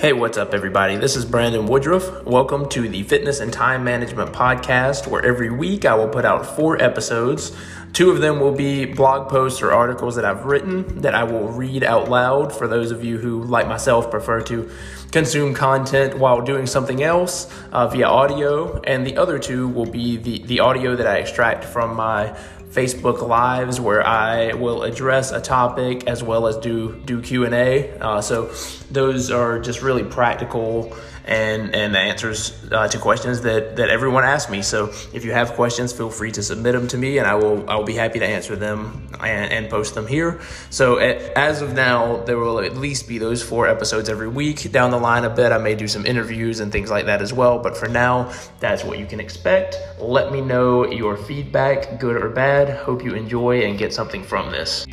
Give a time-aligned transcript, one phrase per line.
[0.00, 0.94] Hey, what's up, everybody?
[0.94, 2.24] This is Brandon Woodruff.
[2.24, 6.46] Welcome to the Fitness and Time Management Podcast, where every week I will put out
[6.46, 7.50] four episodes.
[7.94, 11.48] Two of them will be blog posts or articles that I've written that I will
[11.48, 14.70] read out loud for those of you who, like myself, prefer to
[15.10, 18.80] consume content while doing something else uh, via audio.
[18.82, 22.36] And the other two will be the, the audio that I extract from my
[22.70, 27.54] Facebook Lives where I will address a topic as well as do do Q and
[27.54, 27.90] A.
[27.98, 28.52] Uh, so
[28.90, 30.94] those are just really practical
[31.24, 34.62] and and answers uh, to questions that that everyone asks me.
[34.62, 37.68] So if you have questions, feel free to submit them to me, and I will
[37.68, 40.40] I will be happy to answer them and, and post them here.
[40.70, 44.72] So at, as of now, there will at least be those four episodes every week.
[44.72, 47.32] Down the line a bit, I may do some interviews and things like that as
[47.32, 47.58] well.
[47.58, 49.76] But for now, that's what you can expect.
[49.98, 52.68] Let me know your feedback, good or bad.
[52.68, 54.86] Hope you enjoy and get something from this.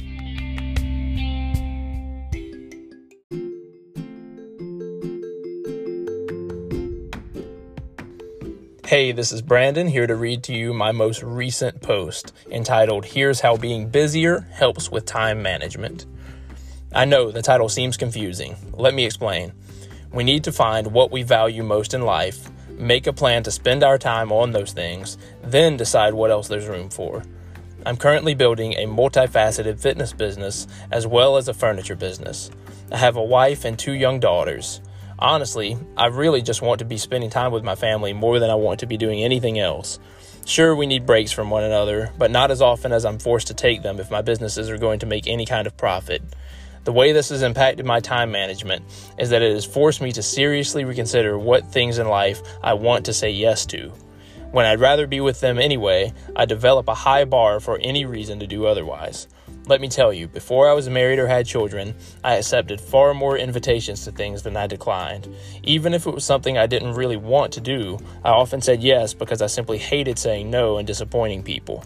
[8.87, 13.39] Hey, this is Brandon here to read to you my most recent post entitled Here's
[13.39, 16.05] How Being Busier Helps with Time Management.
[16.93, 18.55] I know the title seems confusing.
[18.73, 19.53] Let me explain.
[20.15, 23.83] We need to find what we value most in life, make a plan to spend
[23.83, 27.23] our time on those things, then decide what else there's room for.
[27.85, 32.49] I'm currently building a multifaceted fitness business as well as a furniture business.
[32.93, 34.79] I have a wife and two young daughters.
[35.19, 38.55] Honestly, I really just want to be spending time with my family more than I
[38.55, 39.99] want to be doing anything else.
[40.45, 43.53] Sure, we need breaks from one another, but not as often as I'm forced to
[43.53, 46.23] take them if my businesses are going to make any kind of profit.
[46.85, 48.85] The way this has impacted my time management
[49.17, 53.05] is that it has forced me to seriously reconsider what things in life I want
[53.05, 53.91] to say yes to.
[54.51, 58.39] When I'd rather be with them anyway, I develop a high bar for any reason
[58.39, 59.27] to do otherwise.
[59.65, 63.35] Let me tell you, before I was married or had children, I accepted far more
[63.35, 65.27] invitations to things than I declined.
[65.63, 69.15] Even if it was something I didn't really want to do, I often said yes
[69.15, 71.83] because I simply hated saying no and disappointing people.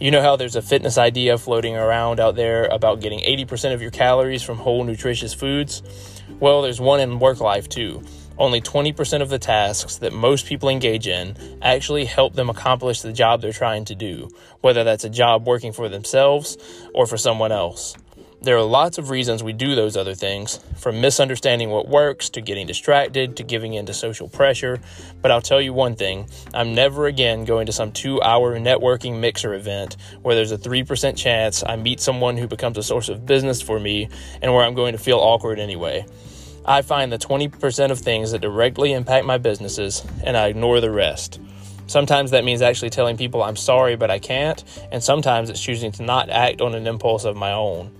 [0.00, 3.82] You know how there's a fitness idea floating around out there about getting 80% of
[3.82, 5.82] your calories from whole nutritious foods?
[6.38, 8.04] Well, there's one in work life too.
[8.38, 13.12] Only 20% of the tasks that most people engage in actually help them accomplish the
[13.12, 14.28] job they're trying to do,
[14.60, 16.56] whether that's a job working for themselves
[16.94, 17.96] or for someone else.
[18.40, 22.40] There are lots of reasons we do those other things, from misunderstanding what works to
[22.40, 24.78] getting distracted to giving in to social pressure.
[25.20, 29.18] But I'll tell you one thing I'm never again going to some two hour networking
[29.18, 33.26] mixer event where there's a 3% chance I meet someone who becomes a source of
[33.26, 34.08] business for me
[34.40, 36.06] and where I'm going to feel awkward anyway.
[36.64, 40.92] I find the 20% of things that directly impact my businesses and I ignore the
[40.92, 41.40] rest.
[41.88, 44.62] Sometimes that means actually telling people I'm sorry, but I can't,
[44.92, 47.90] and sometimes it's choosing to not act on an impulse of my own.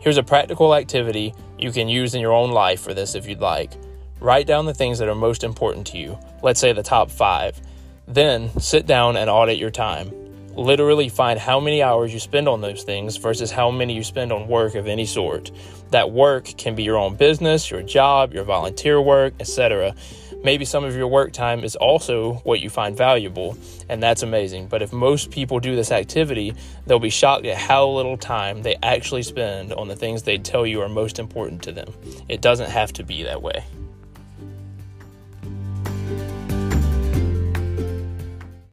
[0.00, 3.40] Here's a practical activity you can use in your own life for this if you'd
[3.40, 3.72] like.
[4.18, 7.60] Write down the things that are most important to you, let's say the top five.
[8.08, 10.10] Then sit down and audit your time
[10.54, 14.32] literally find how many hours you spend on those things versus how many you spend
[14.32, 15.50] on work of any sort.
[15.90, 19.94] That work can be your own business, your job, your volunteer work, etc.
[20.42, 23.58] Maybe some of your work time is also what you find valuable,
[23.90, 24.68] and that's amazing.
[24.68, 26.54] But if most people do this activity,
[26.86, 30.66] they'll be shocked at how little time they actually spend on the things they tell
[30.66, 31.92] you are most important to them.
[32.28, 33.64] It doesn't have to be that way.